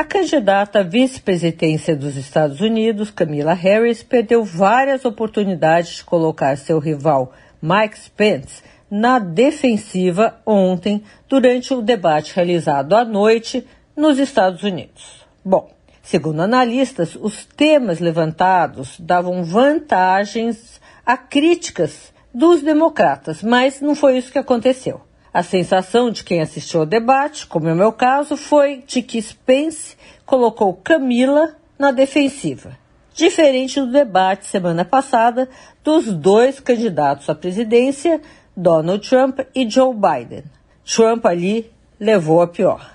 A 0.00 0.04
candidata 0.04 0.80
à 0.80 0.82
vice-presidência 0.82 1.94
dos 1.94 2.16
Estados 2.16 2.62
Unidos, 2.62 3.10
Camila 3.10 3.52
Harris, 3.52 4.02
perdeu 4.02 4.42
várias 4.42 5.04
oportunidades 5.04 5.96
de 5.96 6.04
colocar 6.04 6.56
seu 6.56 6.78
rival 6.78 7.34
Mike 7.60 8.10
Pence 8.16 8.62
na 8.90 9.18
defensiva 9.18 10.40
ontem, 10.46 11.04
durante 11.28 11.74
o 11.74 11.82
debate 11.82 12.34
realizado 12.34 12.96
à 12.96 13.04
noite 13.04 13.68
nos 13.94 14.18
Estados 14.18 14.62
Unidos. 14.62 15.26
Bom, 15.44 15.70
segundo 16.02 16.40
analistas, 16.40 17.14
os 17.14 17.44
temas 17.44 18.00
levantados 18.00 18.98
davam 18.98 19.44
vantagens 19.44 20.80
a 21.04 21.18
críticas 21.18 22.10
dos 22.32 22.62
democratas, 22.62 23.42
mas 23.42 23.82
não 23.82 23.94
foi 23.94 24.16
isso 24.16 24.32
que 24.32 24.38
aconteceu. 24.38 25.02
A 25.32 25.44
sensação 25.44 26.10
de 26.10 26.24
quem 26.24 26.40
assistiu 26.40 26.80
ao 26.80 26.86
debate, 26.86 27.46
como 27.46 27.68
é 27.68 27.72
o 27.72 27.76
meu 27.76 27.92
caso, 27.92 28.36
foi 28.36 28.82
de 28.84 29.00
que 29.00 29.22
Spence 29.22 29.96
colocou 30.26 30.74
Camila 30.74 31.54
na 31.78 31.92
defensiva. 31.92 32.76
Diferente 33.14 33.78
do 33.80 33.92
debate 33.92 34.46
semana 34.46 34.84
passada 34.84 35.48
dos 35.84 36.12
dois 36.12 36.58
candidatos 36.58 37.28
à 37.30 37.34
presidência, 37.34 38.20
Donald 38.56 39.08
Trump 39.08 39.38
e 39.54 39.70
Joe 39.70 39.94
Biden. 39.94 40.42
Trump 40.84 41.24
ali 41.24 41.70
levou 41.98 42.42
a 42.42 42.48
pior. 42.48 42.90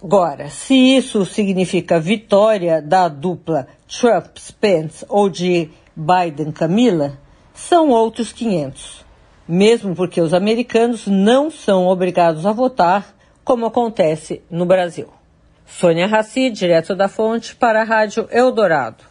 Agora, 0.00 0.48
se 0.48 0.74
isso 0.74 1.24
significa 1.24 1.98
vitória 1.98 2.80
da 2.80 3.08
dupla 3.08 3.66
Trump-Spence 3.88 5.04
ou 5.08 5.28
de 5.28 5.68
Biden-Camila, 5.96 7.18
são 7.52 7.88
outros 7.88 8.32
500 8.32 9.09
mesmo 9.50 9.94
porque 9.94 10.20
os 10.20 10.32
americanos 10.32 11.06
não 11.06 11.50
são 11.50 11.86
obrigados 11.86 12.46
a 12.46 12.52
votar, 12.52 13.14
como 13.42 13.66
acontece 13.66 14.42
no 14.50 14.64
Brasil. 14.64 15.08
Sônia 15.66 16.06
Raci, 16.06 16.50
direto 16.50 16.94
da 16.94 17.08
Fonte, 17.08 17.56
para 17.56 17.82
a 17.82 17.84
Rádio 17.84 18.28
Eldorado. 18.30 19.09